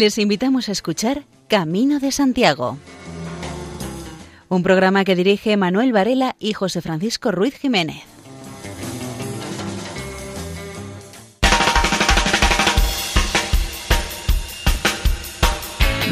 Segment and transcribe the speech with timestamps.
[0.00, 2.78] Les invitamos a escuchar Camino de Santiago,
[4.48, 8.02] un programa que dirige Manuel Varela y José Francisco Ruiz Jiménez.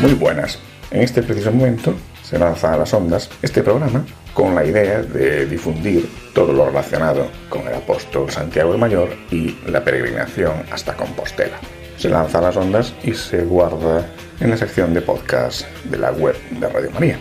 [0.02, 0.59] Muy buenas.
[0.91, 5.46] En este preciso momento se lanza a las ondas este programa con la idea de
[5.46, 11.59] difundir todo lo relacionado con el apóstol Santiago de Mayor y la peregrinación hasta Compostela.
[11.98, 14.07] Se lanza las ondas y se guarda
[14.41, 17.19] en la sección de podcast de la web de Radio María.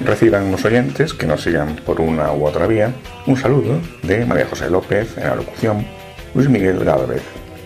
[0.00, 2.94] Reciban los oyentes que nos sigan por una u otra vía
[3.26, 5.86] un saludo de María José López en la locución,
[6.34, 7.22] Luis Miguel Gálvez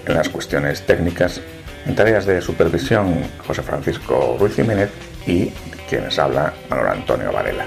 [0.06, 1.40] en las cuestiones técnicas,
[1.86, 3.14] en tareas de supervisión
[3.46, 4.90] José Francisco Ruiz Jiménez
[5.26, 5.50] y
[5.88, 7.64] quienes habla Manuel Antonio Varela.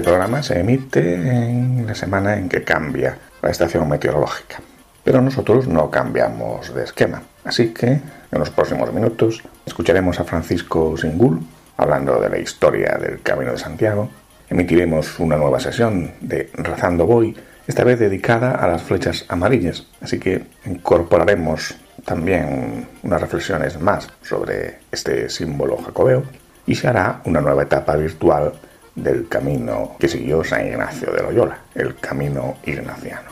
[0.00, 4.62] Este programa se emite en la semana en que cambia la estación meteorológica.
[5.04, 7.20] Pero nosotros no cambiamos de esquema.
[7.44, 11.40] Así que en los próximos minutos escucharemos a Francisco Singul
[11.76, 14.08] hablando de la historia del Camino de Santiago.
[14.48, 19.86] Emitiremos una nueva sesión de Rezando Voy, esta vez dedicada a las flechas amarillas.
[20.00, 26.22] Así que incorporaremos también unas reflexiones más sobre este símbolo jacobeo
[26.64, 28.54] y se hará una nueva etapa virtual
[28.94, 33.30] del camino que siguió San Ignacio de Loyola, el camino ignaciano.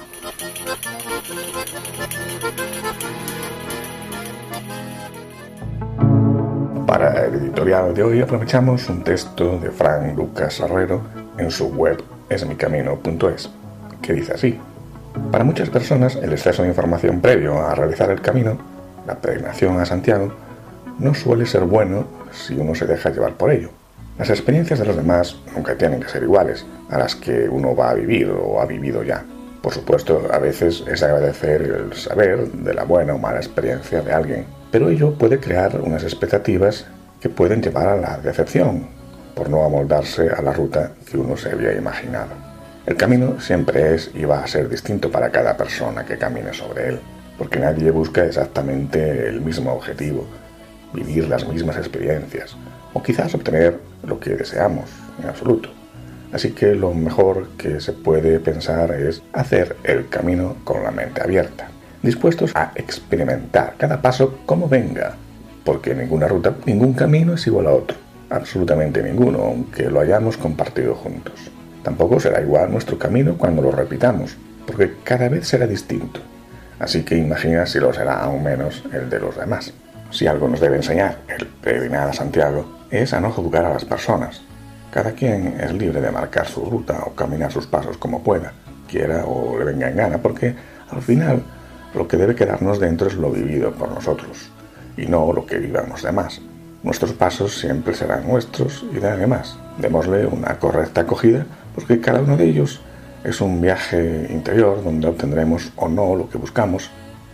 [6.86, 11.02] Para el editorial de hoy aprovechamos un texto de Fran Lucas Herrero
[11.36, 13.50] en su web esmicamino.es,
[14.00, 14.58] que dice así.
[15.30, 18.56] Para muchas personas el exceso de información previo a realizar el camino,
[19.06, 20.32] la peregrinación a Santiago,
[20.98, 23.70] no suele ser bueno si uno se deja llevar por ello.
[24.18, 27.90] Las experiencias de los demás nunca tienen que ser iguales a las que uno va
[27.90, 29.24] a vivir o ha vivido ya.
[29.62, 34.12] Por supuesto, a veces es agradecer el saber de la buena o mala experiencia de
[34.12, 36.86] alguien, pero ello puede crear unas expectativas
[37.20, 38.88] que pueden llevar a la decepción,
[39.36, 42.30] por no amoldarse a la ruta que uno se había imaginado.
[42.86, 46.88] El camino siempre es y va a ser distinto para cada persona que camine sobre
[46.88, 47.00] él,
[47.36, 50.26] porque nadie busca exactamente el mismo objetivo,
[50.92, 52.56] vivir las mismas experiencias,
[52.98, 54.90] o quizás obtener lo que deseamos
[55.22, 55.70] en absoluto.
[56.32, 61.22] Así que lo mejor que se puede pensar es hacer el camino con la mente
[61.22, 61.68] abierta,
[62.02, 65.14] dispuestos a experimentar cada paso como venga,
[65.64, 67.96] porque ninguna ruta, ningún camino es igual a otro,
[68.30, 71.34] absolutamente ninguno, aunque lo hayamos compartido juntos.
[71.84, 74.36] Tampoco será igual nuestro camino cuando lo repitamos,
[74.66, 76.20] porque cada vez será distinto.
[76.80, 79.72] Así que imagina si lo será aún menos el de los demás.
[80.10, 83.84] Si algo nos debe enseñar el peregrinar a Santiago, es a no juzgar a las
[83.84, 84.40] personas.
[84.90, 88.52] Cada quien es libre de marcar su ruta o caminar sus pasos como pueda,
[88.88, 90.54] quiera o le venga en gana, porque
[90.90, 91.42] al final
[91.94, 94.50] lo que debe quedarnos dentro es lo vivido por nosotros
[94.96, 96.40] y no lo que vivan los demás.
[96.82, 101.44] Nuestros pasos siempre serán nuestros y de además démosle una correcta acogida
[101.74, 102.80] porque cada uno de ellos
[103.24, 106.90] es un viaje interior donde obtendremos o no lo que buscamos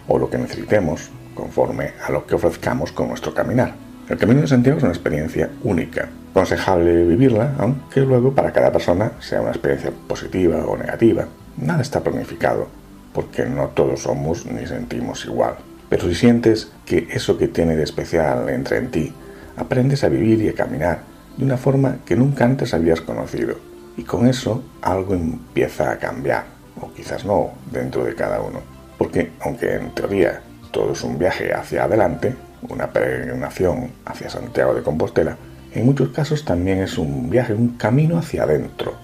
[0.09, 3.84] o lo que necesitemos conforme a lo que ofrezcamos con nuestro caminar.
[4.06, 9.12] El Camino de Santiago es una experiencia única, aconsejable vivirla, aunque luego para cada persona
[9.19, 11.26] sea una experiencia positiva o negativa.
[11.56, 12.69] Nada está planificado,
[13.15, 15.54] porque no todos somos ni sentimos igual.
[15.88, 19.10] Pero si sientes que eso que tiene de especial entra en ti,
[19.56, 20.98] aprendes a vivir y a caminar
[21.38, 23.56] de una forma que nunca antes habías conocido.
[23.97, 26.44] Y con eso algo empieza a cambiar,
[26.78, 28.60] o quizás no, dentro de cada uno.
[28.98, 30.42] Porque aunque en teoría
[30.72, 32.34] todo es un viaje hacia adelante,
[32.69, 35.37] una peregrinación hacia Santiago de Compostela,
[35.72, 38.95] en muchos casos también es un viaje, un camino hacia adentro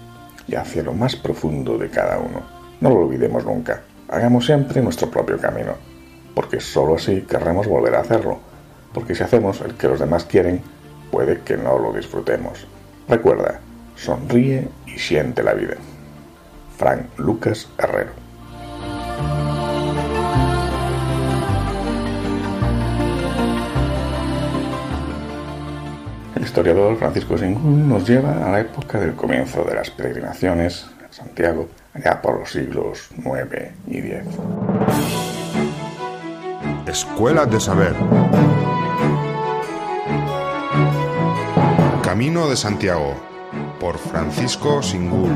[0.47, 2.41] y hacia lo más profundo de cada uno.
[2.79, 3.81] No lo olvidemos nunca.
[4.07, 5.73] Hagamos siempre nuestro propio camino,
[6.33, 8.39] porque sólo así querremos volver a hacerlo,
[8.93, 10.61] porque si hacemos el que los demás quieren,
[11.11, 12.65] puede que no lo disfrutemos.
[13.07, 13.59] Recuerda,
[13.95, 15.75] sonríe y siente la vida.
[16.77, 18.20] Frank Lucas Herrero.
[26.51, 31.69] Historiador Francisco Singún nos lleva a la época del comienzo de las peregrinaciones a Santiago,
[31.93, 34.27] allá por los siglos IX y X.
[36.87, 37.95] Escuela de Saber.
[42.03, 43.15] Camino de Santiago,
[43.79, 45.31] por Francisco Singul.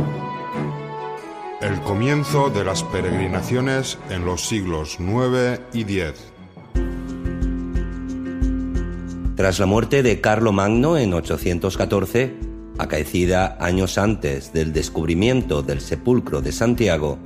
[1.62, 6.35] El comienzo de las peregrinaciones en los siglos IX y X.
[9.36, 12.34] Tras la muerte de Carlo Magno en 814,
[12.78, 17.18] acaecida años antes del descubrimiento del sepulcro de Santiago,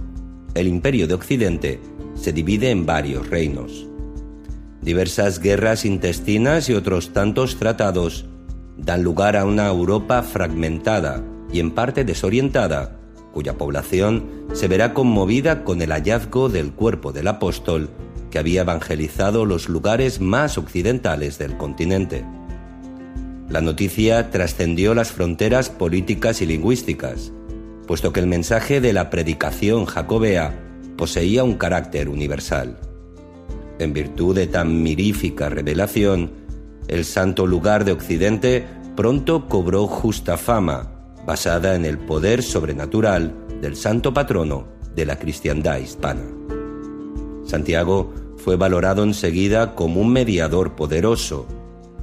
[0.55, 1.79] el imperio de Occidente
[2.15, 3.85] se divide en varios reinos.
[4.81, 8.25] Diversas guerras intestinas y otros tantos tratados
[8.75, 11.23] dan lugar a una Europa fragmentada
[11.53, 12.97] y en parte desorientada,
[13.33, 17.91] cuya población se verá conmovida con el hallazgo del cuerpo del apóstol
[18.29, 22.25] que había evangelizado los lugares más occidentales del continente.
[23.49, 27.31] La noticia trascendió las fronteras políticas y lingüísticas,
[27.87, 30.53] puesto que el mensaje de la predicación jacobea
[30.95, 32.77] poseía un carácter universal.
[33.79, 36.31] En virtud de tan mirífica revelación,
[36.87, 38.65] el santo lugar de Occidente
[38.95, 40.91] pronto cobró justa fama,
[41.25, 46.21] basada en el poder sobrenatural del santo patrono de la cristiandad hispana.
[47.49, 51.47] Santiago fue valorado enseguida como un mediador poderoso,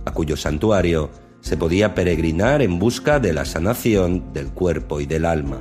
[0.04, 1.08] a cuyo santuario
[1.40, 5.60] se podía peregrinar en busca de la sanación del cuerpo y del alma.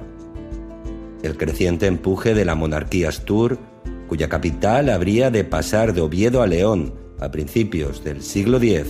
[1.22, 3.60] El creciente empuje de la monarquía Astur,
[4.08, 8.88] cuya capital habría de pasar de Oviedo a León a principios del siglo X,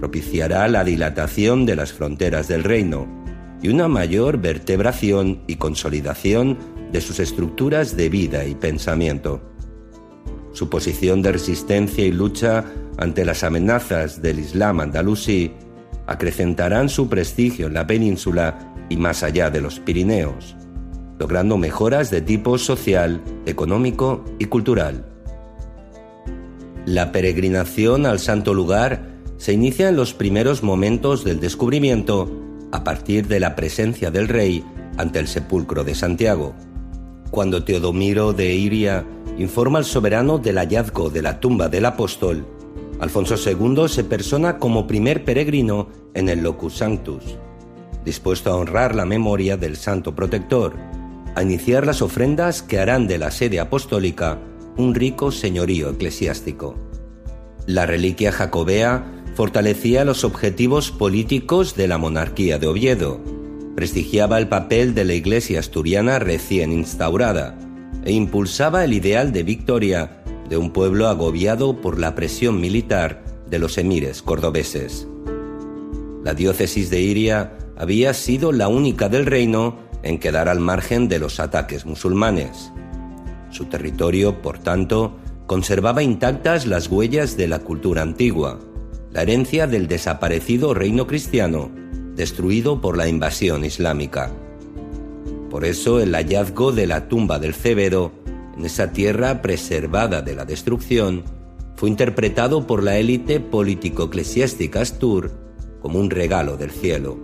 [0.00, 3.06] propiciará la dilatación de las fronteras del reino
[3.62, 6.58] y una mayor vertebración y consolidación
[6.90, 9.40] de sus estructuras de vida y pensamiento.
[10.56, 12.64] Su posición de resistencia y lucha
[12.96, 15.52] ante las amenazas del Islam andalusí
[16.06, 20.56] acrecentarán su prestigio en la península y más allá de los Pirineos,
[21.18, 25.04] logrando mejoras de tipo social, económico y cultural.
[26.86, 32.32] La peregrinación al santo lugar se inicia en los primeros momentos del descubrimiento
[32.72, 34.64] a partir de la presencia del rey
[34.96, 36.54] ante el sepulcro de Santiago,
[37.30, 39.04] cuando Teodomiro de Iria
[39.38, 42.46] informa al soberano del hallazgo de la tumba del apóstol
[42.98, 47.36] Alfonso II se persona como primer peregrino en el Locus Sanctus,
[48.04, 50.74] dispuesto a honrar la memoria del santo protector,
[51.34, 54.38] a iniciar las ofrendas que harán de la sede apostólica
[54.78, 56.74] un rico señorío eclesiástico.
[57.66, 59.04] La reliquia jacobea
[59.34, 63.20] fortalecía los objetivos políticos de la monarquía de Oviedo,
[63.74, 67.58] prestigiaba el papel de la iglesia asturiana recién instaurada
[68.06, 73.58] e impulsaba el ideal de victoria de un pueblo agobiado por la presión militar de
[73.58, 75.08] los emires cordobeses.
[76.22, 81.18] La diócesis de Iria había sido la única del reino en quedar al margen de
[81.18, 82.72] los ataques musulmanes.
[83.50, 85.16] Su territorio, por tanto,
[85.48, 88.60] conservaba intactas las huellas de la cultura antigua,
[89.10, 91.72] la herencia del desaparecido reino cristiano,
[92.14, 94.30] destruido por la invasión islámica.
[95.50, 98.12] Por eso el hallazgo de la tumba del Cébero
[98.56, 101.24] en esa tierra preservada de la destrucción,
[101.76, 105.30] fue interpretado por la élite político-eclesiástica Astur
[105.80, 107.18] como un regalo del cielo.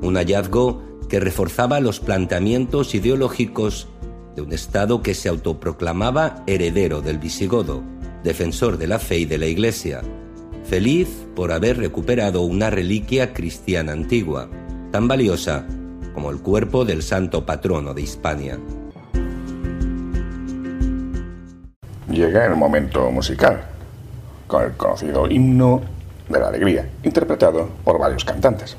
[0.00, 3.88] Un hallazgo que reforzaba los planteamientos ideológicos
[4.34, 7.82] de un Estado que se autoproclamaba heredero del visigodo,
[8.24, 10.00] defensor de la fe y de la Iglesia,
[10.64, 14.48] feliz por haber recuperado una reliquia cristiana antigua,
[14.90, 15.66] tan valiosa
[16.14, 18.58] como el cuerpo del santo patrono de Hispania.
[22.12, 23.62] llega el momento musical,
[24.46, 25.82] con el conocido himno
[26.28, 28.76] de la alegría, interpretado por varios cantantes.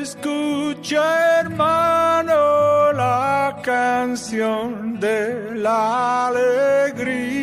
[0.00, 7.40] Escucha hermano la canción de la alegría.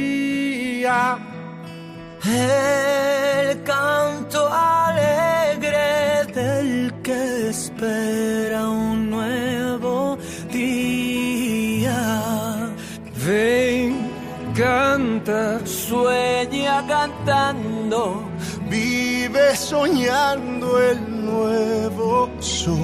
[2.23, 5.24] El canto alegre
[7.75, 10.17] espera un nuevo
[10.51, 12.69] día.
[13.27, 14.11] Ven
[14.55, 18.23] canta, sueña cantando,
[18.69, 22.77] vive soñando el nuevo sol.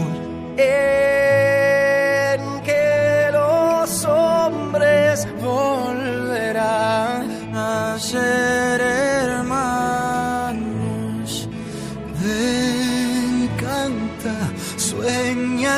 [0.58, 8.71] En que los hombres volverán a ser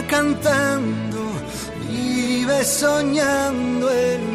[0.02, 1.20] cantando,
[1.88, 4.33] vive soñando en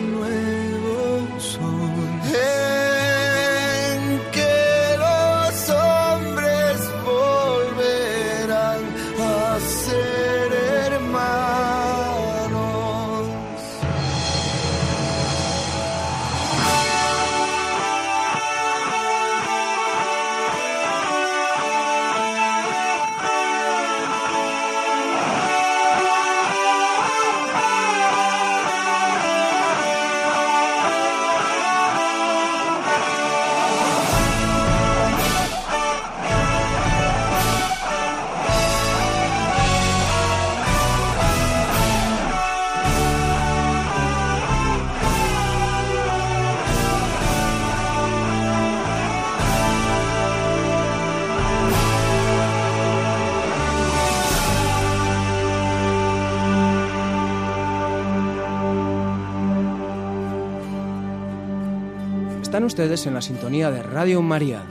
[62.68, 64.62] ustedes en la sintonía de Radio María.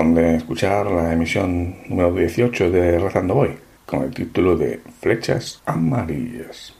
[0.00, 6.72] Corresponde escuchar la emisión número 18 de Rezando Voy, con el título de Flechas Amarillas.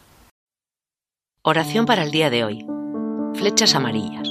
[1.43, 2.67] Oración para el día de hoy.
[3.35, 4.30] Flechas amarillas.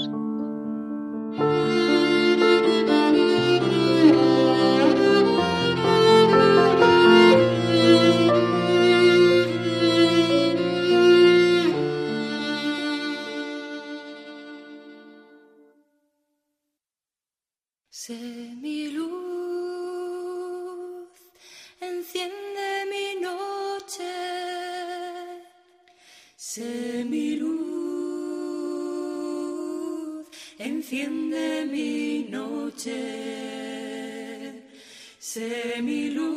[30.89, 32.97] Enciende mi noche.
[35.19, 36.29] Sé mi luz,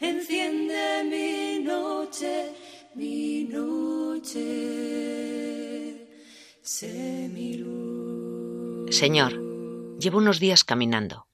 [0.00, 2.52] enciende mi noche,
[2.96, 4.40] mi noche.
[6.62, 8.90] Sé mi luz.
[8.96, 9.32] Señor,
[10.00, 11.28] llevo unos días caminando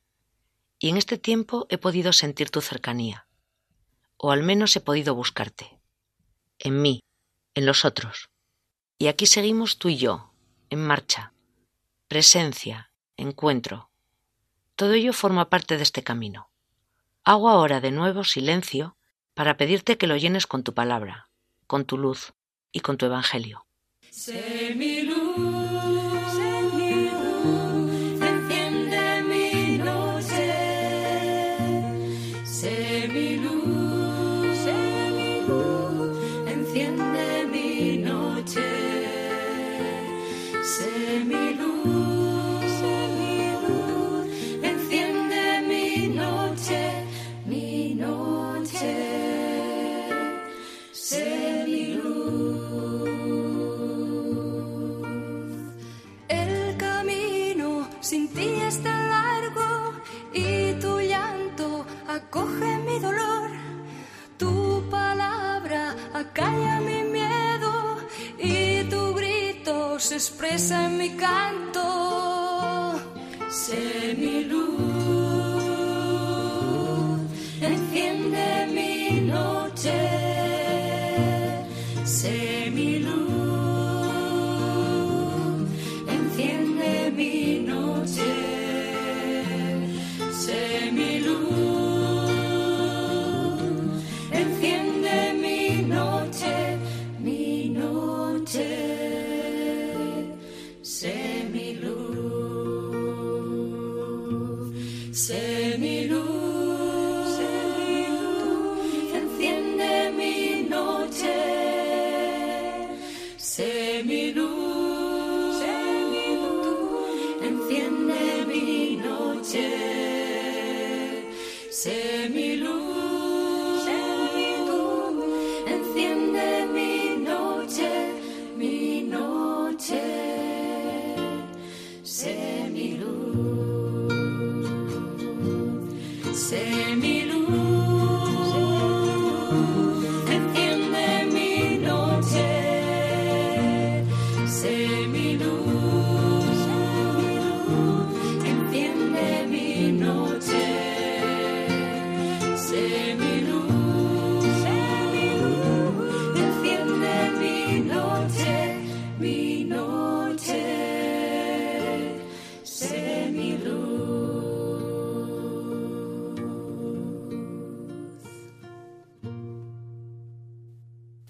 [0.79, 3.27] y en este tiempo he podido sentir tu cercanía,
[4.19, 5.81] o al menos he podido buscarte,
[6.59, 7.01] en mí,
[7.55, 8.29] en los otros.
[8.99, 10.33] Y aquí seguimos tú y yo,
[10.71, 11.33] en marcha,
[12.09, 13.91] presencia, encuentro.
[14.75, 16.51] Todo ello forma parte de este camino.
[17.23, 18.97] Hago ahora de nuevo silencio
[19.35, 21.31] para pedirte que lo llenes con tu palabra,
[21.69, 22.33] con tu luz
[22.73, 23.67] y con tu evangelio.
[62.29, 63.51] Acoge mi dolor.
[64.37, 67.97] Tu palabra acalla mi miedo
[68.39, 73.01] y tu grito se expresa en mi canto.
[73.51, 74.88] Sé mi luz.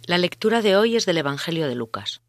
[0.09, 2.23] La lectura de hoy es del Evangelio de Lucas.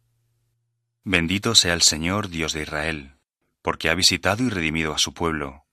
[1.02, 3.16] Bendito sea el Señor Dios de Israel,
[3.62, 5.64] porque ha visitado y redimido a su pueblo,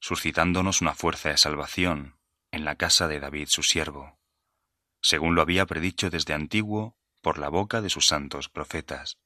[0.00, 2.16] suscitándonos una fuerza de salvación
[2.50, 4.18] en la casa de David su siervo,
[5.02, 9.18] según lo había predicho desde antiguo por la boca de sus santos profetas.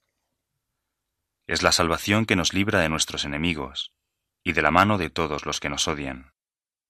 [1.47, 3.93] Es la salvación que nos libra de nuestros enemigos
[4.43, 6.33] y de la mano de todos los que nos odian,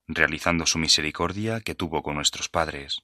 [0.07, 3.03] realizando su misericordia que tuvo con nuestros padres,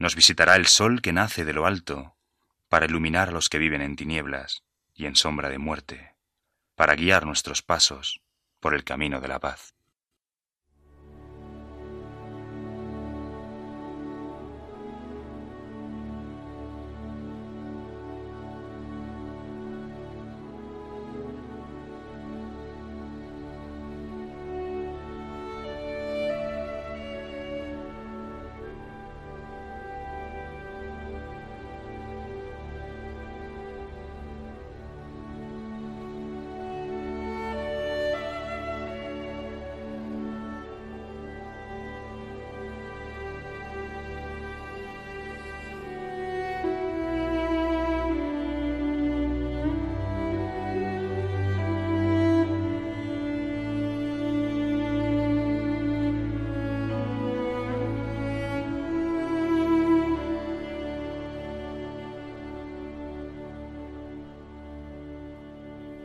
[0.00, 2.16] nos visitará el sol que nace de lo alto,
[2.70, 6.14] para iluminar a los que viven en tinieblas y en sombra de muerte,
[6.74, 8.22] para guiar nuestros pasos
[8.60, 9.74] por el camino de la paz.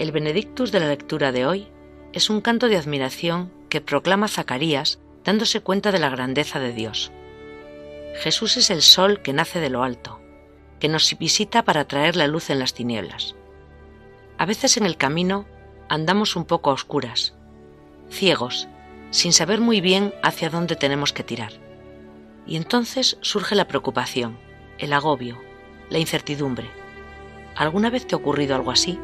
[0.06, 1.68] El Benedictus de la lectura de hoy
[2.14, 7.12] es un canto de admiración que proclama Zacarías dándose cuenta de la grandeza de Dios.
[8.20, 10.22] Jesús es el sol que nace de lo alto,
[10.80, 13.36] que nos visita para traer la luz en las tinieblas.
[14.38, 15.48] A veces en el camino
[15.90, 17.34] andamos un poco a oscuras,
[18.12, 18.68] ciegos,
[19.10, 21.54] sin saber muy bien hacia dónde tenemos que tirar.
[22.46, 24.38] Y entonces surge la preocupación,
[24.78, 25.42] el agobio,
[25.90, 26.70] la incertidumbre.
[27.56, 29.00] ¿Alguna vez te ha ocurrido algo así?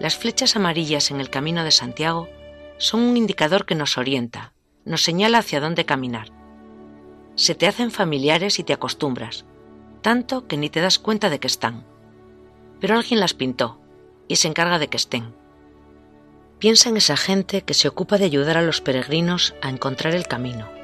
[0.00, 2.28] Las flechas amarillas en el camino de Santiago
[2.78, 4.52] son un indicador que nos orienta,
[4.84, 6.30] nos señala hacia dónde caminar.
[7.34, 9.44] Se te hacen familiares y te acostumbras,
[10.00, 11.84] tanto que ni te das cuenta de que están.
[12.80, 13.80] Pero alguien las pintó
[14.28, 15.34] y se encarga de que estén.
[16.60, 20.28] Piensa en esa gente que se ocupa de ayudar a los peregrinos a encontrar el
[20.28, 20.77] camino.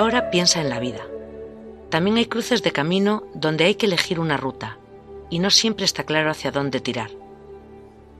[0.00, 1.06] Ahora piensa en la vida.
[1.90, 4.78] También hay cruces de camino donde hay que elegir una ruta
[5.28, 7.10] y no siempre está claro hacia dónde tirar.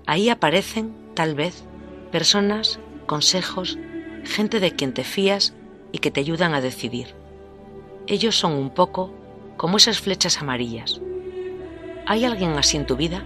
[0.04, 1.64] Ahí aparecen, tal vez,
[2.12, 3.78] personas, consejos,
[4.24, 5.54] gente de quien te fías
[5.90, 7.14] y que te ayudan a decidir.
[8.06, 9.14] Ellos son un poco
[9.56, 11.00] como esas flechas amarillas.
[12.04, 13.24] ¿Hay alguien así en tu vida?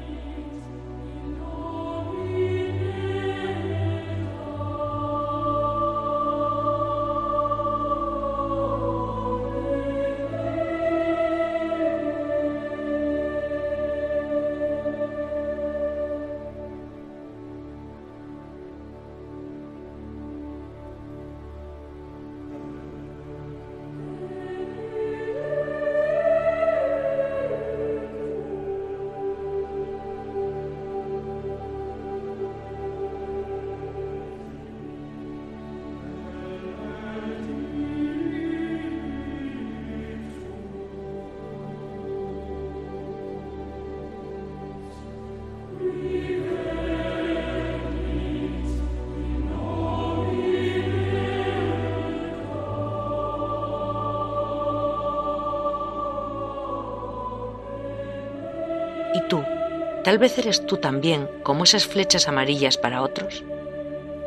[60.15, 63.43] Tal vez eres tú también como esas flechas amarillas para otros.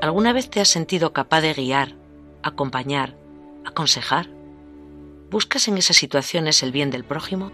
[0.01, 1.95] ¿Alguna vez te has sentido capaz de guiar,
[2.43, 3.15] acompañar,
[3.63, 4.27] aconsejar?
[5.31, 7.53] ¿Buscas en esas situaciones el bien del prójimo?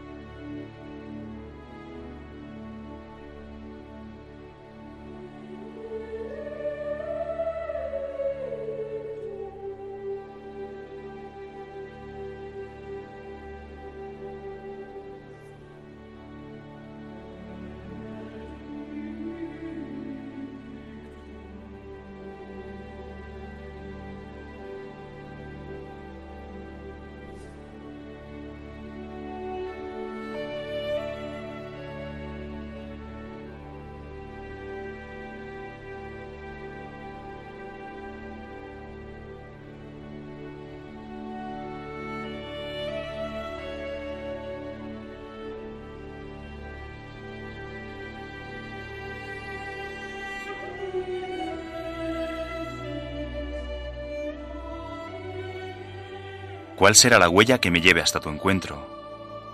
[56.75, 58.88] ¿Cuál será la huella que me lleve hasta tu encuentro?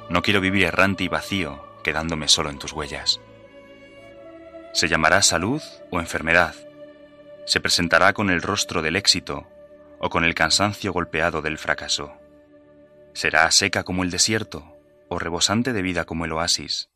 [0.10, 3.20] No quiero vivir errante y vacío, quedándome solo en tus huellas.
[4.74, 6.56] ¿Se llamará salud o enfermedad?
[7.46, 9.48] ¿Se presentará con el rostro del éxito
[10.00, 12.14] o con el cansancio golpeado del fracaso?
[13.14, 14.78] ¿Será seca como el desierto
[15.10, 16.90] o rebosante de vida como el oasis?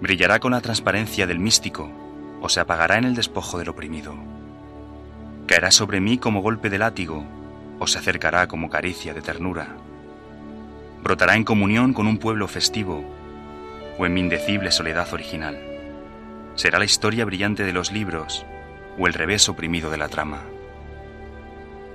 [0.00, 1.90] ¿Brillará con la transparencia del místico
[2.42, 4.16] o se apagará en el despojo del oprimido?
[5.46, 7.24] ¿Caerá sobre mí como golpe de látigo
[7.78, 9.76] o se acercará como caricia de ternura?
[11.02, 13.04] ¿Brotará en comunión con un pueblo festivo
[13.98, 15.58] o en mi indecible soledad original?
[16.54, 18.44] ¿Será la historia brillante de los libros
[18.98, 20.40] o el revés oprimido de la trama?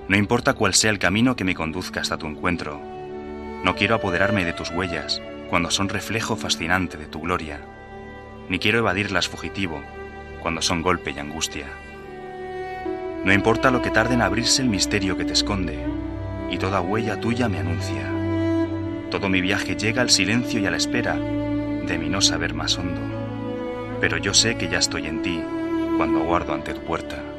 [0.08, 2.82] No importa cuál sea el camino que me conduzca hasta tu encuentro,
[3.64, 7.60] no quiero apoderarme de tus huellas cuando son reflejo fascinante de tu gloria,
[8.50, 9.82] ni quiero evadirlas fugitivo
[10.42, 11.68] cuando son golpe y angustia.
[13.24, 15.78] No importa lo que tarde en abrirse el misterio que te esconde,
[16.50, 18.10] y toda huella tuya me anuncia.
[19.12, 22.78] Todo mi viaje llega al silencio y a la espera de mi no saber más
[22.78, 23.02] hondo.
[24.00, 25.44] Pero yo sé que ya estoy en ti
[25.98, 27.31] cuando aguardo ante tu puerta.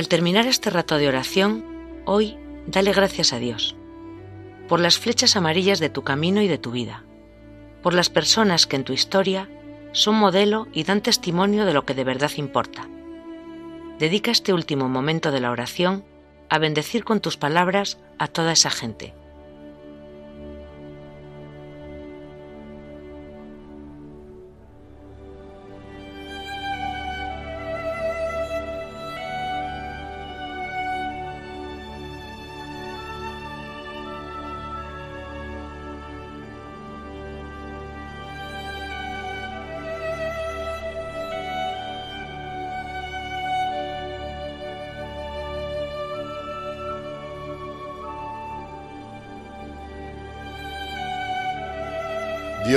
[0.00, 1.62] Al terminar este rato de oración,
[2.06, 3.76] hoy dale gracias a Dios
[4.66, 7.04] por las flechas amarillas de tu camino y de tu vida,
[7.82, 9.50] por las personas que en tu historia
[9.92, 12.88] son modelo y dan testimonio de lo que de verdad importa.
[13.98, 16.02] Dedica este último momento de la oración
[16.48, 19.12] a bendecir con tus palabras a toda esa gente.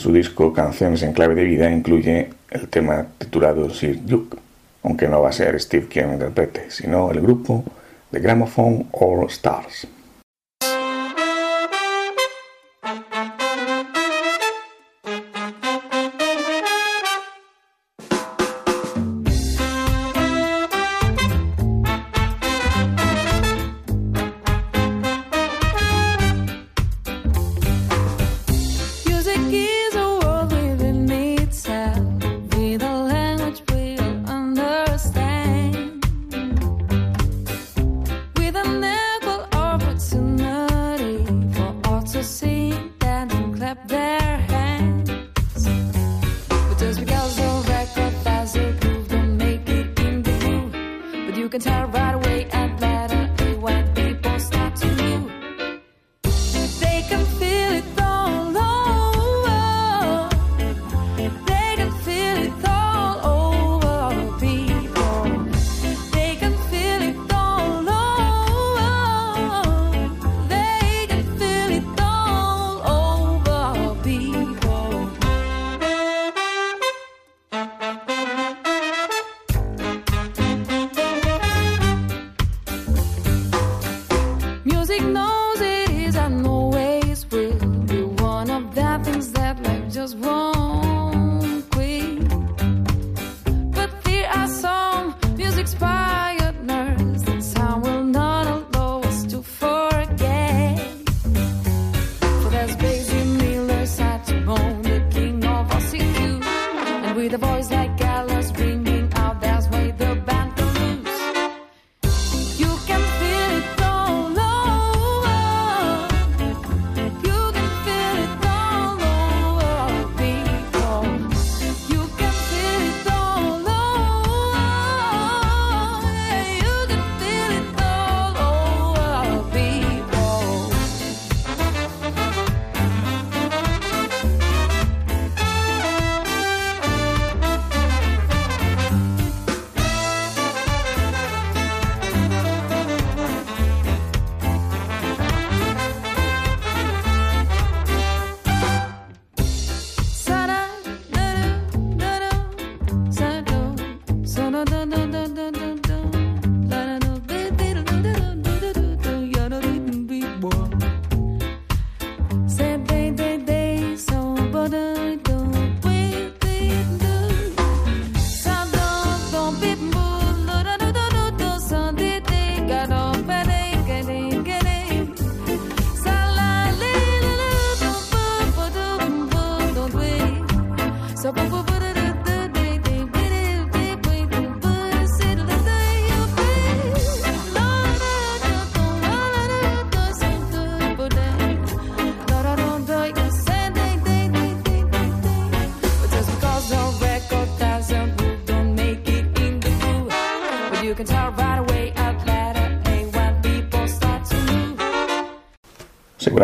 [0.00, 4.38] su disco Canciones en clave de vida incluye el tema titulado Sir Duke,
[4.82, 7.62] aunque no va a ser Steve quien interprete, sino el grupo
[8.10, 9.86] de Gramophone All Stars.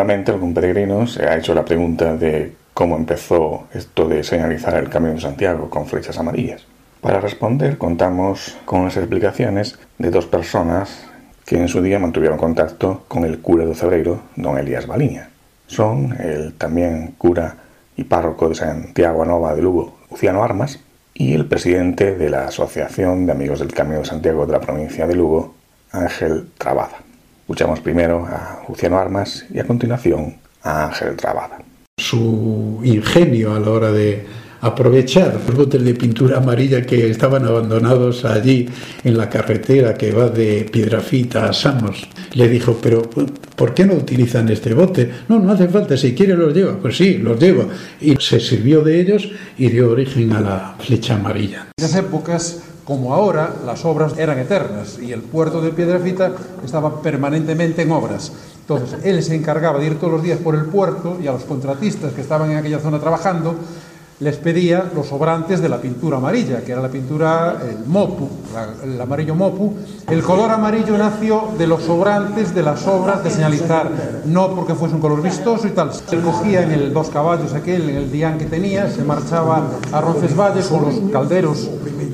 [0.06, 5.14] Seguramente algún se ha hecho la pregunta de cómo empezó esto de señalizar el Camino
[5.14, 6.64] de Santiago con flechas amarillas.
[7.00, 11.08] Para responder contamos con las explicaciones de dos personas
[11.44, 15.28] que en su día mantuvieron contacto con el cura de Cebreiro, don Elías Baliña.
[15.66, 17.56] Son el también cura
[17.96, 20.78] y párroco de Santiago Nova de Lugo, Luciano Armas,
[21.14, 25.04] y el presidente de la Asociación de Amigos del Camino de Santiago de la provincia
[25.08, 25.56] de Lugo,
[25.90, 27.05] Ángel Trabada.
[27.46, 31.60] Escuchamos primero a Luciano Armas y a continuación a Ángel Trabada.
[31.96, 34.26] su ingenio a la hora de
[34.60, 38.68] aprovechar los botes de pintura amarilla que estaban abandonados allí
[39.04, 42.08] en la carretera que va de Piedrafita a Samos.
[42.32, 45.08] Le dijo, pero ¿por qué no utilizan este bote?
[45.28, 46.76] No, no hace falta, si quiere los lleva.
[46.78, 47.68] Pues sí, los llevo.
[48.00, 51.68] Y se sirvió de ellos y dio origen a la flecha amarilla.
[51.78, 56.30] En esas épocas, como ahora, las obras eran eternas y el puerto de Piedrafita
[56.64, 58.30] estaba permanentemente en obras.
[58.60, 61.42] Entonces, él se encargaba de ir todos los días por el puerto y a los
[61.42, 63.56] contratistas que estaban en aquella zona trabajando,
[64.18, 68.28] les pedía los sobrantes de la pintura amarilla, que era la pintura, el mopu,
[68.82, 69.74] el amarillo mopu.
[70.08, 73.90] El color amarillo nació de los sobrantes de las obras de señalizar,
[74.24, 75.92] no porque fuese un color vistoso y tal.
[75.92, 80.00] Se cogía en el dos caballos aquel, en el dián que tenía, se marchaba a
[80.00, 81.68] Roncesvalles con los calderos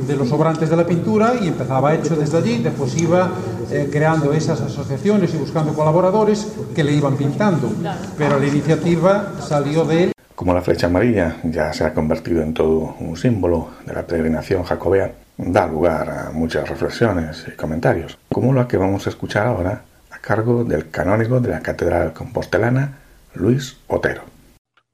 [0.06, 3.30] de los sobrantes de la pintura y empezaba hecho desde allí, después iba
[3.70, 7.70] eh, creando esas asociaciones y buscando colaboradores que le iban pintando.
[8.18, 10.12] Pero la iniciativa salió de él.
[10.42, 14.64] Como la flecha amarilla ya se ha convertido en todo un símbolo de la peregrinación
[14.64, 19.84] jacobea, da lugar a muchas reflexiones y comentarios, como la que vamos a escuchar ahora
[20.10, 22.98] a cargo del canónigo de la Catedral Compostelana,
[23.34, 24.24] Luis Otero.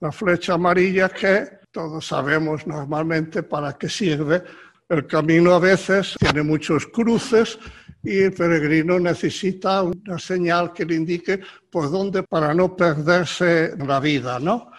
[0.00, 4.42] La flecha amarilla que todos sabemos normalmente para qué sirve.
[4.86, 7.58] El camino a veces tiene muchos cruces
[8.02, 13.98] y el peregrino necesita una señal que le indique por dónde para no perderse la
[13.98, 14.72] vida, ¿no?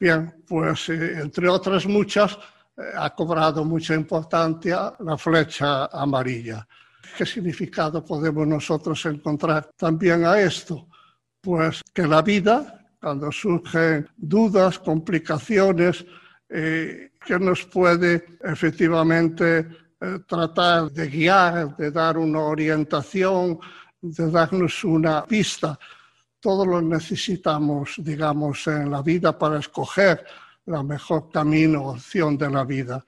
[0.00, 2.38] Bien, pues eh, entre otras muchas
[2.76, 6.66] eh, ha cobrado mucha importancia la flecha amarilla.
[7.16, 10.88] ¿Qué significado podemos nosotros encontrar también a esto?
[11.40, 16.04] Pues que la vida, cuando surgen dudas, complicaciones,
[16.48, 19.68] eh, que nos puede efectivamente
[20.28, 23.58] tratar de guiar, de dar una orientación,
[24.00, 25.76] de darnos una pista.
[26.40, 30.24] Todos lo necesitamos, digamos, en la vida para escoger
[30.66, 33.04] la mejor camino, opción de la vida.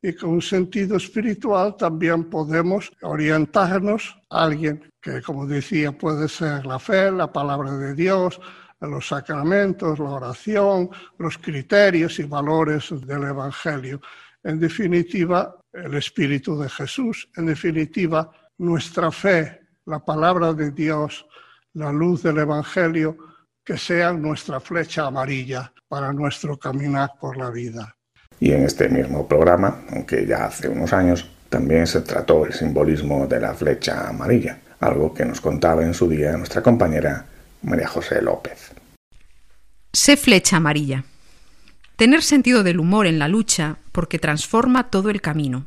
[0.00, 6.66] Y con un sentido espiritual también podemos orientarnos a alguien que, como decía, puede ser
[6.66, 8.40] la fe, la palabra de Dios,
[8.80, 14.00] los sacramentos, la oración, los criterios y valores del Evangelio.
[14.42, 17.28] En definitiva, el Espíritu de Jesús.
[17.36, 21.26] En definitiva, nuestra fe, la palabra de Dios,
[21.74, 23.16] la luz del Evangelio,
[23.64, 27.96] que sean nuestra flecha amarilla para nuestro caminar por la vida.
[28.40, 33.26] Y en este mismo programa, aunque ya hace unos años, también se trató el simbolismo
[33.26, 37.26] de la flecha amarilla, algo que nos contaba en su día nuestra compañera
[37.62, 38.72] María José López.
[39.92, 41.04] Sé flecha amarilla.
[41.96, 45.66] Tener sentido del humor en la lucha porque transforma todo el camino.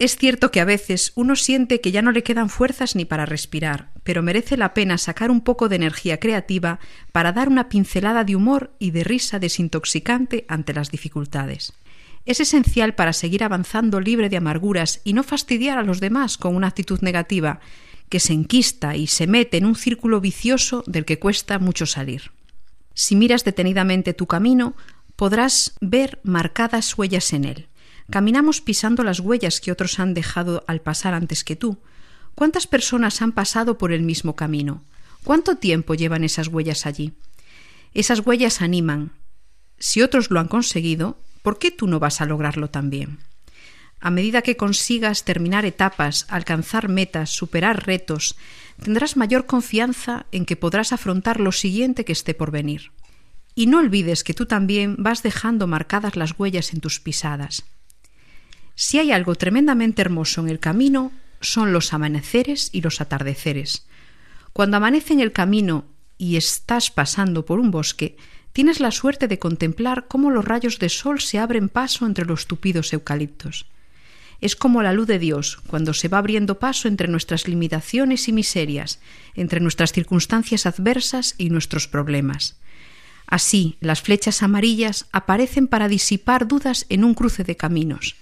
[0.00, 3.26] Es cierto que a veces uno siente que ya no le quedan fuerzas ni para
[3.26, 6.80] respirar, pero merece la pena sacar un poco de energía creativa
[7.12, 11.74] para dar una pincelada de humor y de risa desintoxicante ante las dificultades.
[12.24, 16.56] Es esencial para seguir avanzando libre de amarguras y no fastidiar a los demás con
[16.56, 17.60] una actitud negativa
[18.08, 22.32] que se enquista y se mete en un círculo vicioso del que cuesta mucho salir.
[22.94, 24.74] Si miras detenidamente tu camino,
[25.14, 27.69] podrás ver marcadas huellas en él.
[28.10, 31.78] Caminamos pisando las huellas que otros han dejado al pasar antes que tú.
[32.34, 34.82] ¿Cuántas personas han pasado por el mismo camino?
[35.22, 37.12] ¿Cuánto tiempo llevan esas huellas allí?
[37.94, 39.12] Esas huellas animan.
[39.78, 43.18] Si otros lo han conseguido, ¿por qué tú no vas a lograrlo también?
[44.00, 48.34] A medida que consigas terminar etapas, alcanzar metas, superar retos,
[48.82, 52.90] tendrás mayor confianza en que podrás afrontar lo siguiente que esté por venir.
[53.54, 57.64] Y no olvides que tú también vas dejando marcadas las huellas en tus pisadas.
[58.82, 61.12] Si hay algo tremendamente hermoso en el camino,
[61.42, 63.86] son los amaneceres y los atardeceres.
[64.54, 65.84] Cuando amanece en el camino
[66.16, 68.16] y estás pasando por un bosque,
[68.54, 72.46] tienes la suerte de contemplar cómo los rayos de sol se abren paso entre los
[72.46, 73.66] tupidos eucaliptos.
[74.40, 78.32] Es como la luz de Dios cuando se va abriendo paso entre nuestras limitaciones y
[78.32, 78.98] miserias,
[79.34, 82.56] entre nuestras circunstancias adversas y nuestros problemas.
[83.26, 88.16] Así, las flechas amarillas aparecen para disipar dudas en un cruce de caminos.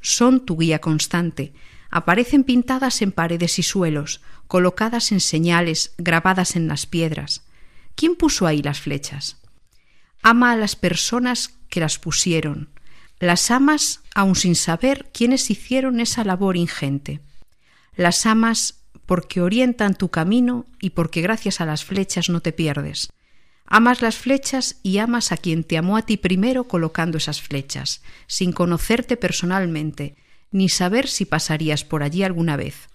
[0.00, 1.52] Son tu guía constante,
[1.90, 7.42] aparecen pintadas en paredes y suelos, colocadas en señales, grabadas en las piedras.
[7.94, 9.36] ¿Quién puso ahí las flechas?
[10.22, 12.70] Ama a las personas que las pusieron.
[13.18, 17.20] Las amas aun sin saber quiénes hicieron esa labor ingente.
[17.96, 23.10] Las amas porque orientan tu camino y porque gracias a las flechas no te pierdes.
[23.70, 28.02] Amas las flechas y amas a quien te amó a ti primero colocando esas flechas,
[28.26, 30.16] sin conocerte personalmente,
[30.50, 32.88] ni saber si pasarías por allí alguna vez.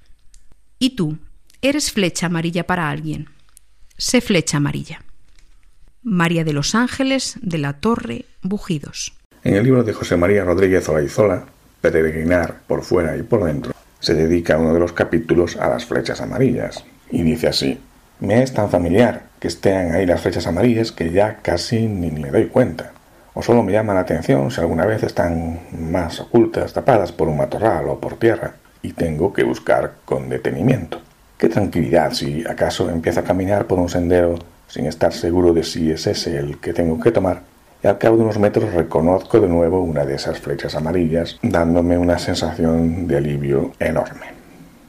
[0.80, 1.20] ¿Y tú?
[1.62, 3.30] ¿Eres flecha amarilla para alguien?
[3.98, 5.04] Sé flecha amarilla.
[6.02, 9.14] María de los Ángeles de la Torre Bujidos.
[9.44, 11.46] En el libro de José María Rodríguez Olaizola,
[11.82, 16.22] Peregrinar por fuera y por dentro, se dedica uno de los capítulos a las flechas
[16.22, 16.84] amarillas.
[17.12, 17.78] Y dice así,
[18.20, 22.32] me es tan familiar que estén ahí las flechas amarillas que ya casi ni me
[22.32, 22.92] doy cuenta.
[23.34, 27.38] O solo me llama la atención si alguna vez están más ocultas, tapadas por un
[27.38, 31.02] matorral o por tierra, y tengo que buscar con detenimiento.
[31.38, 34.38] Qué tranquilidad si acaso empiezo a caminar por un sendero
[34.68, 37.54] sin estar seguro de si es ese el que tengo que tomar
[37.84, 41.98] y al cabo de unos metros reconozco de nuevo una de esas flechas amarillas, dándome
[41.98, 44.43] una sensación de alivio enorme.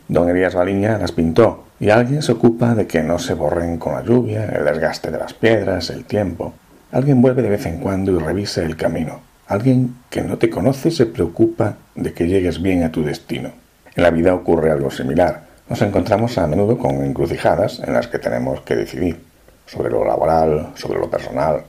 [0.09, 3.95] Don Elías Baliña las pintó y alguien se ocupa de que no se borren con
[3.95, 6.53] la lluvia, el desgaste de las piedras, el tiempo.
[6.93, 9.21] Alguien vuelve de vez en cuando y revisa el camino.
[9.47, 13.51] Alguien que no te conoce se preocupa de que llegues bien a tu destino.
[13.95, 15.45] En la vida ocurre algo similar.
[15.69, 19.21] Nos encontramos a menudo con encrucijadas en las que tenemos que decidir
[19.67, 21.63] sobre lo laboral, sobre lo personal.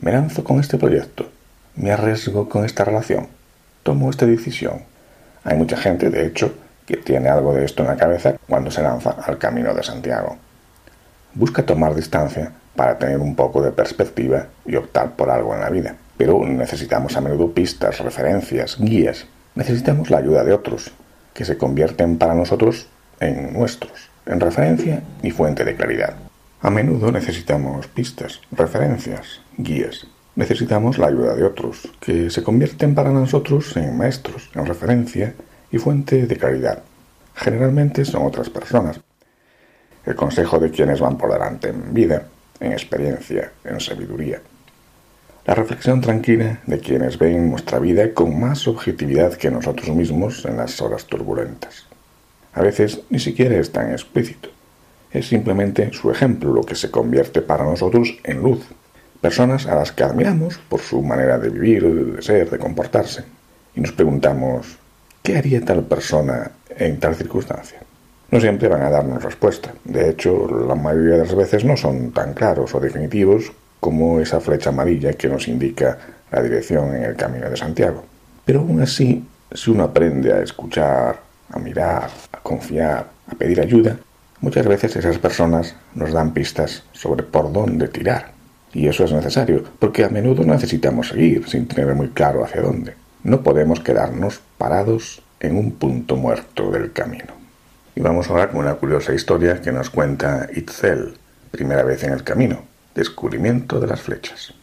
[0.00, 1.28] ¿Me lanzo con este proyecto?
[1.76, 3.28] ¿Me arriesgo con esta relación?
[3.82, 4.82] ¿Tomo esta decisión?
[5.44, 6.54] Hay mucha gente, de hecho,
[6.96, 10.36] tiene algo de esto en la cabeza cuando se lanza al camino de Santiago.
[11.34, 15.70] Busca tomar distancia para tener un poco de perspectiva y optar por algo en la
[15.70, 15.96] vida.
[16.16, 19.26] Pero necesitamos a menudo pistas, referencias, guías.
[19.54, 20.92] Necesitamos la ayuda de otros,
[21.34, 22.88] que se convierten para nosotros
[23.20, 26.14] en nuestros, en referencia y fuente de claridad.
[26.60, 30.06] A menudo necesitamos pistas, referencias, guías.
[30.34, 35.34] Necesitamos la ayuda de otros, que se convierten para nosotros en maestros, en referencia
[35.72, 36.82] y fuente de claridad.
[37.34, 39.00] Generalmente son otras personas.
[40.04, 42.28] El consejo de quienes van por delante en vida,
[42.60, 44.40] en experiencia, en sabiduría.
[45.46, 50.58] La reflexión tranquila de quienes ven nuestra vida con más objetividad que nosotros mismos en
[50.58, 51.86] las horas turbulentas.
[52.52, 54.50] A veces ni siquiera es tan explícito.
[55.10, 58.64] Es simplemente su ejemplo lo que se convierte para nosotros en luz.
[59.20, 63.24] Personas a las que admiramos por su manera de vivir, de ser, de comportarse.
[63.74, 64.78] Y nos preguntamos,
[65.22, 67.80] ¿qué haría tal persona en tal circunstancia?
[68.30, 69.72] No siempre van a darnos respuesta.
[69.84, 74.40] De hecho, la mayoría de las veces no son tan claros o definitivos como esa
[74.40, 75.98] flecha amarilla que nos indica
[76.30, 78.04] la dirección en el camino de Santiago.
[78.44, 81.20] Pero aún así, si uno aprende a escuchar,
[81.50, 83.98] a mirar, a confiar, a pedir ayuda,
[84.40, 88.32] muchas veces esas personas nos dan pistas sobre por dónde tirar.
[88.72, 92.94] Y eso es necesario, porque a menudo necesitamos seguir sin tener muy claro hacia dónde.
[93.24, 97.34] No podemos quedarnos parados en un punto muerto del camino.
[97.96, 101.14] Y vamos ahora con una curiosa historia que nos cuenta Itzel,
[101.50, 102.62] primera vez en el camino,
[102.94, 104.54] descubrimiento de las flechas.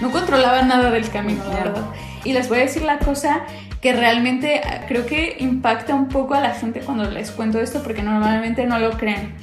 [0.00, 1.84] No controlaba nada del camino, la verdad.
[2.24, 3.42] Y les voy a decir la cosa
[3.80, 8.02] que realmente creo que impacta un poco a la gente cuando les cuento esto porque
[8.02, 9.34] normalmente no lo creen.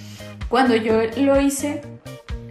[0.50, 1.82] Cuando yo lo hice,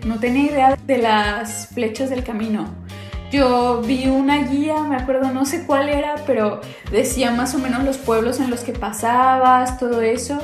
[0.07, 2.88] no tenía idea de las flechas del camino.
[3.31, 6.61] Yo vi una guía, me acuerdo, no sé cuál era, pero
[6.91, 10.39] decía más o menos los pueblos en los que pasabas, todo eso.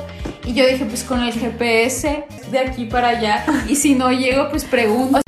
[0.45, 3.43] Y yo dije, pues con el GPS de aquí para allá.
[3.67, 5.21] Y si no llego, pues pregunto.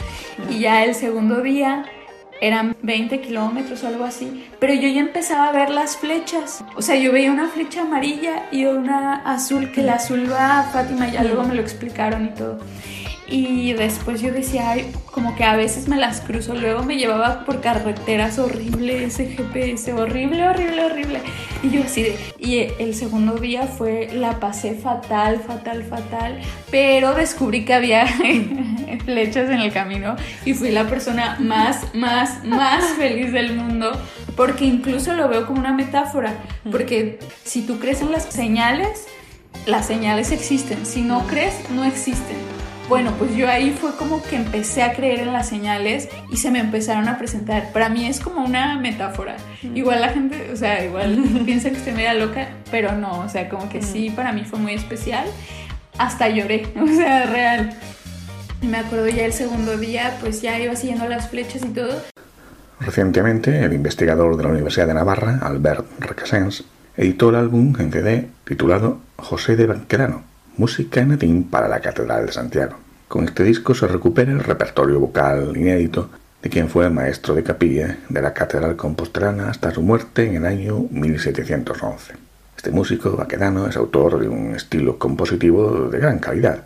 [0.49, 1.85] Y ya el segundo día
[2.41, 6.63] eran 20 kilómetros o algo así, pero yo ya empezaba a ver las flechas.
[6.75, 10.63] O sea, yo veía una flecha amarilla y una azul, que la azul va a
[10.63, 12.59] Fátima, ya luego me lo explicaron y todo.
[13.29, 17.43] Y después yo decía, ay, como que a veces me las cruzo, luego me llevaba
[17.43, 21.19] por carreteras horrible ese GPS, horrible, horrible, horrible.
[21.61, 26.39] Y yo así de, y el segundo día fue, la pasé fatal, fatal, fatal,
[26.71, 28.07] pero descubrí que había
[29.05, 30.15] flechas en el camino
[30.45, 33.91] y fui la persona más, más, más feliz del mundo,
[34.37, 36.33] porque incluso lo veo como una metáfora,
[36.71, 39.05] porque si tú crees en las señales,
[39.65, 42.56] las señales existen, si no crees, no existen.
[42.89, 46.51] Bueno, pues yo ahí fue como que empecé a creer en las señales y se
[46.51, 47.73] me empezaron a presentar.
[47.73, 49.35] Para mí es como una metáfora.
[49.61, 53.49] Igual la gente, o sea, igual piensa que estoy media loca, pero no, o sea,
[53.49, 55.25] como que sí, para mí fue muy especial.
[55.97, 57.77] Hasta lloré, o sea, real.
[58.61, 62.01] Y me acuerdo ya el segundo día, pues ya iba siguiendo las flechas y todo.
[62.79, 66.63] Recientemente, el investigador de la Universidad de Navarra, Albert Recasens,
[66.95, 70.23] editó el álbum en CD titulado José de Banquerano,
[70.57, 72.77] música en latín para la Catedral de Santiago.
[73.07, 76.09] Con este disco se recupera el repertorio vocal inédito
[76.41, 80.45] de quien fue maestro de capilla de la Catedral Compostelana hasta su muerte en el
[80.45, 82.13] año 1711.
[82.57, 86.63] Este músico vaquedano es autor de un estilo compositivo de gran calidad.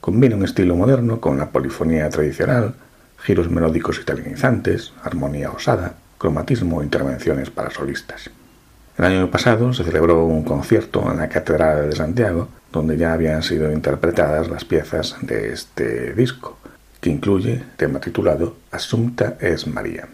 [0.00, 2.74] Combina un estilo moderno con la polifonía tradicional,
[3.18, 8.30] giros melódicos italianizantes, armonía osada, cromatismo e intervenciones para solistas.
[8.98, 13.42] El año pasado se celebró un concierto en la Catedral de Santiago, donde ya habían
[13.42, 16.58] sido interpretadas las piezas de este disco,
[17.00, 20.08] que incluye tema titulado Asunta es María.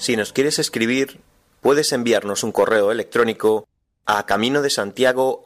[0.00, 1.20] Si nos quieres escribir,
[1.60, 3.68] puedes enviarnos un correo electrónico
[4.06, 5.42] a camino de Santiago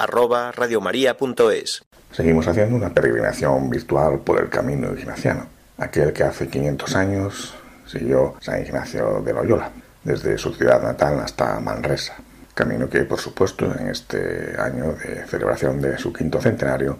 [2.12, 8.36] Seguimos haciendo una peregrinación virtual por el camino ignaciano, aquel que hace 500 años siguió
[8.40, 9.72] San Ignacio de Loyola,
[10.04, 12.14] desde su ciudad natal hasta Manresa.
[12.54, 16.96] Camino que, por supuesto, en este año de celebración de su quinto centenario,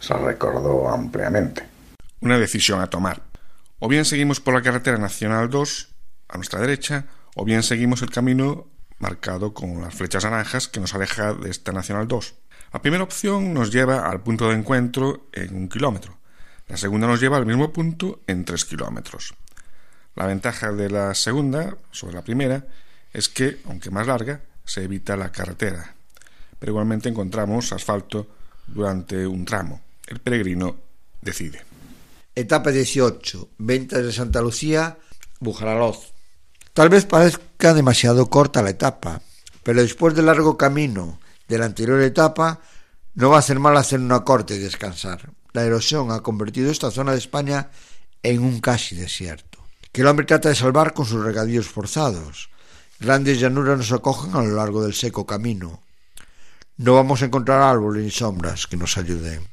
[0.00, 1.62] se recordó ampliamente.
[2.22, 3.20] Una decisión a tomar.
[3.80, 5.92] O bien seguimos por la carretera nacional 2
[6.28, 8.68] a nuestra derecha, o bien seguimos el camino
[8.98, 12.34] marcado con las flechas naranjas que nos aleja de esta Nacional 2.
[12.72, 16.18] La primera opción nos lleva al punto de encuentro en un kilómetro.
[16.68, 19.34] La segunda nos lleva al mismo punto en tres kilómetros.
[20.14, 22.66] La ventaja de la segunda sobre la primera
[23.12, 25.94] es que, aunque más larga, se evita la carretera,
[26.58, 28.26] pero igualmente encontramos asfalto
[28.66, 29.80] durante un tramo.
[30.06, 30.76] El peregrino
[31.20, 31.62] decide.
[32.34, 33.50] Etapa 18.
[33.58, 34.98] Ventas de Santa Lucía,
[35.40, 36.12] Bujaraloz.
[36.76, 39.22] Tal vez parezca demasiado corta la etapa,
[39.62, 41.18] pero después del largo camino
[41.48, 42.60] de la anterior etapa,
[43.14, 45.30] no va a hacer mal hacer una corte y descansar.
[45.54, 47.70] La erosión ha convertido esta zona de España
[48.22, 49.58] en un casi desierto,
[49.90, 52.50] que el hombre trata de salvar con sus regadíos forzados.
[53.00, 55.80] Grandes llanuras nos acogen a lo largo del seco camino.
[56.76, 59.48] No vamos a encontrar árboles ni sombras que nos ayuden.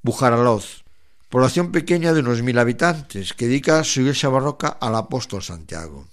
[0.00, 0.82] Bujaraloz,
[1.28, 6.06] población pequeña de unos mil habitantes, que dedica su iglesia barroca al apóstol Santiago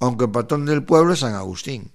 [0.00, 1.92] aunque el patrón del pueblo es San Agustín.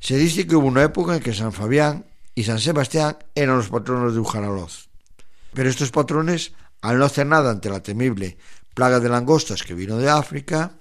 [0.00, 3.68] Se dice que hubo una época en que San Fabián y San Sebastián eran los
[3.68, 4.88] patronos de Ujaraloz.
[5.54, 6.52] Pero estos patrones,
[6.82, 8.38] al no hacer nada ante la temible
[8.74, 10.72] plaga de langostas que vino de África,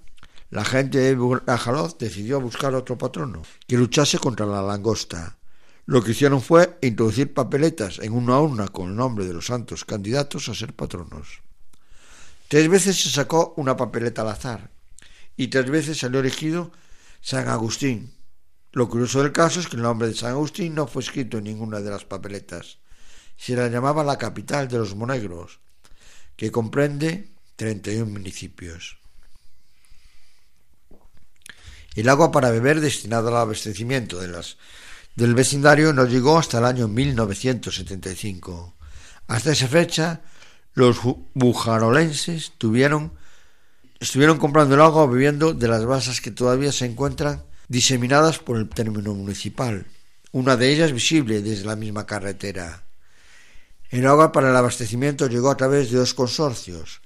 [0.51, 5.37] la gente de Ujaraloz decidió buscar otro patrono que luchase contra la langosta.
[5.87, 9.85] Lo que hicieron fue introducir papeletas en una urna con el nombre de los santos
[9.85, 11.41] candidatos a ser patronos.
[12.49, 14.76] Tres veces se sacó una papeleta al azar
[15.37, 16.71] y tres veces salió elegido
[17.21, 18.11] San Agustín.
[18.73, 21.45] Lo curioso del caso es que el nombre de San Agustín no fue escrito en
[21.45, 22.79] ninguna de las papeletas.
[23.37, 25.59] Se la llamaba la capital de los monegros,
[26.35, 28.97] que comprende 31 municipios.
[31.95, 34.57] El agua para beber destinada al abastecimiento de las,
[35.15, 38.75] del vecindario no llegó hasta el año 1975.
[39.27, 40.21] Hasta esa fecha,
[40.73, 40.99] los
[41.33, 43.13] bujarolenses tuvieron
[43.99, 48.69] estuvieron comprando el agua bebiendo de las basas que todavía se encuentran diseminadas por el
[48.69, 49.85] término municipal,
[50.31, 52.83] una de ellas visible desde la misma carretera.
[53.89, 57.01] El agua para el abastecimiento llegó a través de dos consorcios,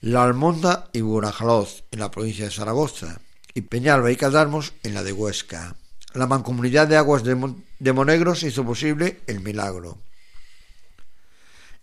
[0.00, 3.20] La Almonda y Burajaloz, en la provincia de Zaragoza,
[3.54, 5.76] y Peñalba y Cadarmos, en la de Huesca.
[6.14, 9.98] La mancomunidad de aguas de, de Monegros hizo posible el milagro.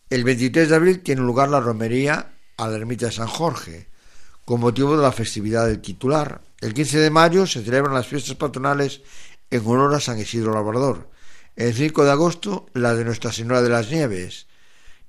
[0.09, 3.87] El 23 de abril tiene lugar la romería a la ermita de San Jorge,
[4.49, 6.41] con motivo de la festividad del titular.
[6.59, 9.01] El 15 de mayo se celebran las fiestas patronales
[9.51, 11.07] en honor a San Isidro Labrador.
[11.55, 14.47] El 5 de agosto la de Nuestra Señora de las Nieves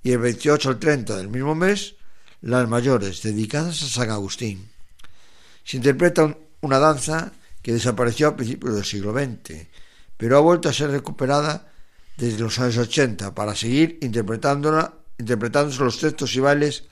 [0.03, 1.95] y el 28 al 30 del mismo mes
[2.43, 4.68] las mayores dedicadas a San Agustín.
[5.64, 7.32] Se interpreta una danza
[7.62, 9.68] que desapareció a principios del siglo XX,
[10.18, 11.66] pero ha vuelto a ser recuperada
[12.18, 16.84] desde los años 80 para seguir interpretándola, interpretándose los textos y bailes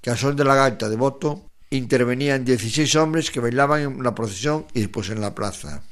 [0.00, 4.14] que a son de la gaita de voto intervenían 16 hombres que bailaban en la
[4.14, 5.82] procesión y después en la plaza.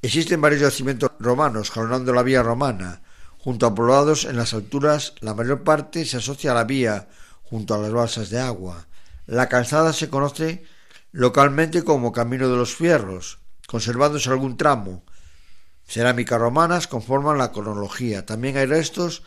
[0.00, 3.02] Existen varios yacimientos romanos jalonando la vía romana,
[3.38, 7.08] junto a poblados en las alturas, la mayor parte se asocia a la vía
[7.42, 8.86] junto a las balsas de agua.
[9.26, 10.64] La calzada se conoce
[11.12, 15.04] localmente como Camino de los Fierros, conservándose algún tramo.
[15.86, 18.24] Cerámicas romanas conforman la cronología.
[18.24, 19.22] También hay restos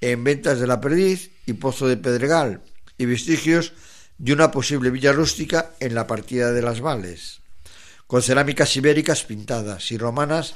[0.00, 2.62] en Ventas de la Perdiz y Pozo de Pedregal
[2.98, 3.74] y vestigios
[4.18, 7.40] de una posible villa rústica en la partida de las Vales,
[8.06, 10.54] con cerámicas ibéricas pintadas y romanas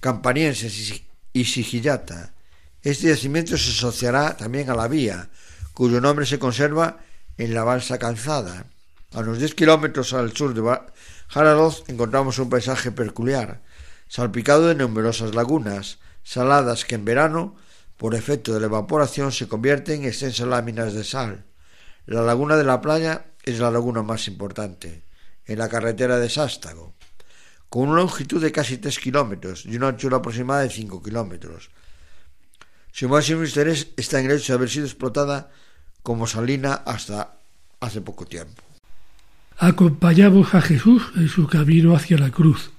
[0.00, 2.34] campanienses y sigillata.
[2.82, 5.30] Este yacimiento se asociará también a la vía,
[5.74, 6.98] cuyo nombre se conserva
[7.38, 8.66] en la balsa calzada.
[9.12, 10.80] A unos 10 kilómetros al sur de
[11.28, 13.62] Jararoz encontramos un paisaje peculiar,
[14.08, 17.56] salpicado de numerosas lagunas, saladas que en verano,
[17.96, 21.44] por efecto de la evaporación, se convierten en extensas láminas de sal.
[22.06, 25.02] La laguna de la playa es la laguna más importante,
[25.46, 26.94] en la carretera de Sástago,
[27.68, 31.70] con una longitud de casi 3 kilómetros y una anchura aproximada de 5 kilómetros.
[32.90, 35.50] Su máximo interés está en el hecho de haber sido explotada
[36.02, 37.36] como salina hasta
[37.80, 38.62] hace poco tiempo.
[39.58, 42.72] Acompañamos a Jesús en su camino hacia la cruz.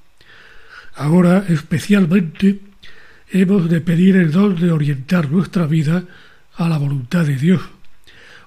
[0.96, 2.60] Ahora, especialmente,
[3.32, 6.04] hemos de pedir el don de orientar nuestra vida
[6.56, 7.62] a la voluntad de Dios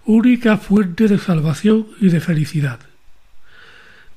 [0.07, 2.81] única fuente de salvación y de felicidad.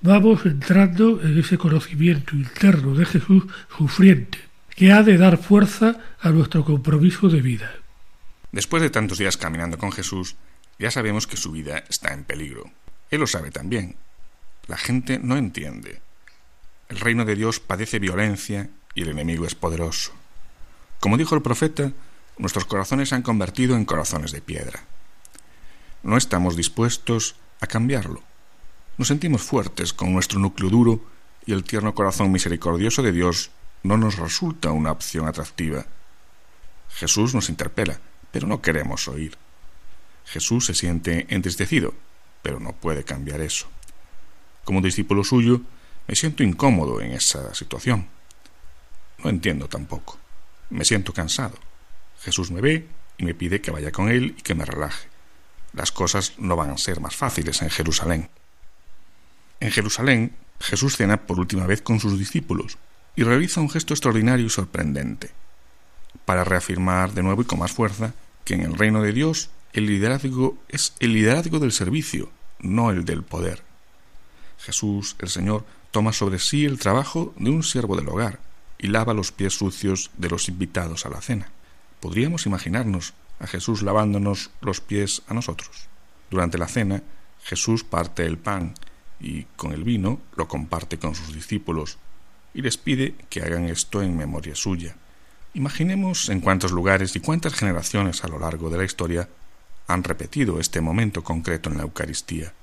[0.02, 3.44] vamos entrando en ese conocimiento interno de Jesús
[3.76, 4.38] sufriente,
[4.74, 7.74] que ha de dar fuerza a nuestro compromiso de vida.
[8.54, 10.38] Después de tantos días caminando con Jesús,
[10.78, 12.72] ya sabemos que su vida está en peligro.
[13.12, 13.98] Él lo sabe también.
[14.68, 16.02] La gente no entiende.
[16.88, 20.14] El reino de Dios padece violencia y el enemigo es poderoso.
[21.00, 21.92] Como dijo el profeta,
[22.38, 24.84] nuestros corazones se han convertido en corazones de piedra.
[26.04, 28.24] No estamos dispuestos a cambiarlo.
[28.98, 31.02] Nos sentimos fuertes con nuestro núcleo duro
[31.46, 33.52] y el tierno corazón misericordioso de Dios
[33.84, 35.86] no nos resulta una opción atractiva.
[36.90, 38.00] Jesús nos interpela,
[38.32, 39.38] pero no queremos oír.
[40.26, 41.94] Jesús se siente entristecido,
[42.42, 43.68] pero no puede cambiar eso.
[44.64, 45.62] Como discípulo suyo,
[46.08, 48.08] me siento incómodo en esa situación.
[49.18, 50.18] No entiendo tampoco.
[50.70, 51.58] Me siento cansado.
[52.22, 52.88] Jesús me ve
[53.18, 55.08] y me pide que vaya con él y que me relaje.
[55.74, 58.30] Las cosas no van a ser más fáciles en Jerusalén.
[59.60, 62.78] En Jerusalén, Jesús cena por última vez con sus discípulos
[63.16, 65.32] y realiza un gesto extraordinario y sorprendente,
[66.26, 68.14] para reafirmar de nuevo y con más fuerza
[68.46, 73.06] que en el reino de Dios el liderazgo es el liderazgo del servicio, no el
[73.06, 73.64] del poder.
[74.60, 78.40] Jesús, el Señor, toma sobre sí el trabajo de un siervo del hogar
[78.78, 81.50] y lava los pies sucios de los invitados a la cena.
[82.00, 85.88] Podríamos imaginarnos a Jesús lavándonos los pies a nosotros.
[86.30, 87.02] Durante la cena,
[87.44, 88.74] Jesús parte el pan
[89.20, 91.98] y con el vino lo comparte con sus discípulos
[92.54, 94.96] y les pide que hagan esto en memoria suya.
[95.54, 99.30] Imaginemos en cuántos lugares y cuántas generaciones a lo largo de la historia
[99.88, 102.54] han repetido este momento concreto en la Eucaristía.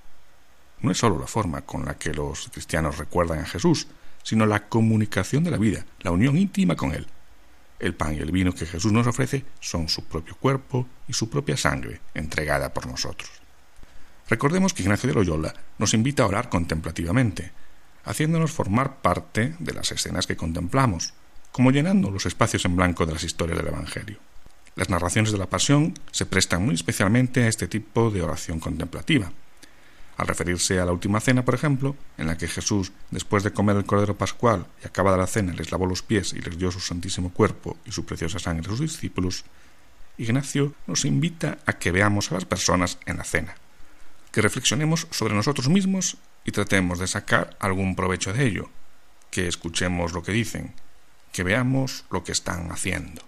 [0.81, 3.89] No es sólo la forma con la que los cristianos recuerdan a Jesús,
[4.22, 7.07] sino la comunicación de la vida, la unión íntima con Él.
[7.79, 11.29] El pan y el vino que Jesús nos ofrece son su propio cuerpo y su
[11.29, 13.31] propia sangre entregada por nosotros.
[14.29, 17.53] Recordemos que Ignacio de Loyola nos invita a orar contemplativamente,
[18.05, 21.12] haciéndonos formar parte de las escenas que contemplamos,
[21.53, 24.18] como llenando los espacios en blanco de las historias del Evangelio.
[24.74, 29.33] Las narraciones de la Pasión se prestan muy especialmente a este tipo de oración contemplativa.
[30.17, 33.77] Al referirse a la última cena, por ejemplo, en la que Jesús, después de comer
[33.77, 36.81] el Cordero Pascual y acabada la cena, les lavó los pies y les dio su
[36.81, 39.45] santísimo cuerpo y su preciosa sangre a sus discípulos,
[40.19, 43.55] Ignacio nos invita a que veamos a las personas en la cena,
[44.33, 48.71] que reflexionemos sobre nosotros mismos y tratemos de sacar algún provecho de ello,
[49.31, 50.73] que escuchemos lo que dicen,
[51.33, 53.21] que veamos lo que están haciendo.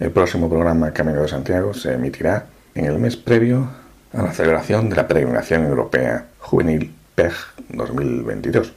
[0.00, 3.70] El próximo programa Camino de Santiago se emitirá en el mes previo
[4.12, 7.32] a la celebración de la peregrinación europea juvenil PEG
[7.70, 8.72] 2022.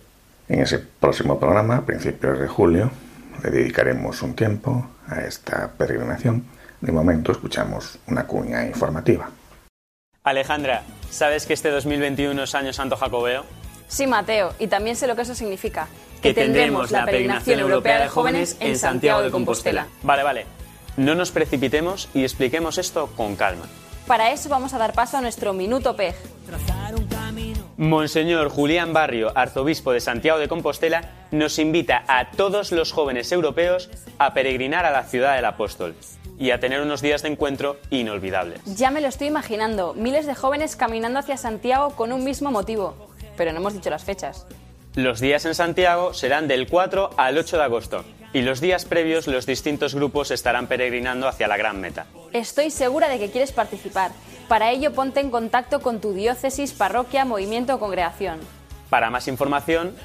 [0.48, 2.92] En ese próximo programa, a principios de julio,
[3.44, 6.46] le dedicaremos un tiempo a esta peregrinación.
[6.82, 9.30] De momento escuchamos una cuña informativa.
[10.24, 13.44] Alejandra, ¿sabes que este 2021 es Año Santo Jacobeo?
[13.88, 15.88] Sí, Mateo, y también sé lo que eso significa.
[16.22, 19.88] Que tendremos la peregrinación europea de jóvenes en Santiago de Compostela.
[20.02, 20.46] Vale, vale.
[20.98, 23.66] No nos precipitemos y expliquemos esto con calma.
[24.08, 26.16] Para eso vamos a dar paso a nuestro Minuto PEG.
[27.78, 33.90] Monseñor Julián Barrio, arzobispo de Santiago de Compostela, nos invita a todos los jóvenes europeos
[34.18, 35.94] a peregrinar a la ciudad del apóstol
[36.40, 38.62] y a tener unos días de encuentro inolvidables.
[38.66, 42.96] Ya me lo estoy imaginando, miles de jóvenes caminando hacia Santiago con un mismo motivo.
[43.36, 44.48] Pero no hemos dicho las fechas.
[44.96, 49.28] Los días en Santiago serán del 4 al 8 de agosto y los días previos
[49.28, 52.06] los distintos grupos estarán peregrinando hacia la gran meta.
[52.32, 54.12] Estoy segura de que quieres participar.
[54.48, 58.40] Para ello ponte en contacto con tu diócesis, parroquia, movimiento o congregación.
[58.90, 59.96] Para más información,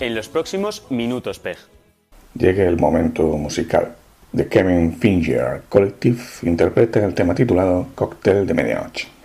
[0.00, 1.58] en los próximos Minutos PEG.
[2.34, 3.94] Llega el momento musical.
[4.34, 9.19] The Kevin Finger Collective interpreta el tema titulado Cóctel de Medianoche.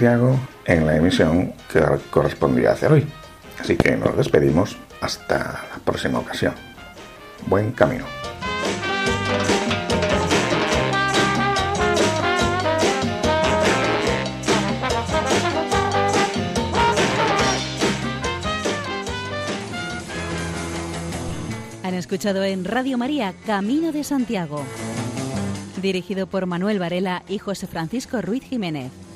[0.00, 3.06] En la emisión que correspondía hacer hoy.
[3.60, 5.36] Así que nos despedimos hasta
[5.70, 6.54] la próxima ocasión.
[7.46, 8.06] Buen camino.
[21.82, 24.64] Han escuchado en Radio María Camino de Santiago,
[25.82, 29.09] dirigido por Manuel Varela y José Francisco Ruiz Jiménez.